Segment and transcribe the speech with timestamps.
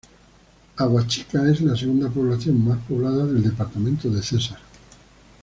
[0.77, 4.57] Aguachica es la segunda población más poblada del departamento de Cesar.